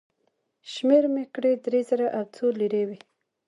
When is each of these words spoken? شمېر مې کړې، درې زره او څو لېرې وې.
شمېر 0.71 1.03
مې 1.13 1.23
کړې، 1.35 1.53
درې 1.65 1.81
زره 1.89 2.07
او 2.17 2.23
څو 2.35 2.45
لېرې 2.59 2.83
وې. 2.89 2.99